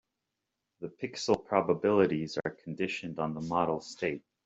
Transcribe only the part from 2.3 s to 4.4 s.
are conditioned on the model state.